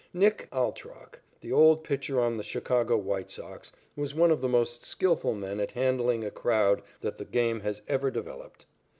"Nick" 0.13 0.49
Altrock, 0.51 1.19
the 1.41 1.51
old 1.51 1.83
pitcher 1.83 2.19
on 2.19 2.35
the 2.35 2.43
Chicago 2.43 2.97
White 2.97 3.29
Sox, 3.29 3.71
was 3.95 4.15
one 4.15 4.31
of 4.31 4.41
the 4.41 4.49
most 4.49 4.83
skilful 4.83 5.35
men 5.35 5.59
at 5.59 5.73
handling 5.73 6.23
a 6.25 6.31
crowd 6.31 6.81
that 7.01 7.17
the 7.17 7.23
game 7.25 7.59
has 7.59 7.83
ever 7.87 8.09
developed. 8.09 8.65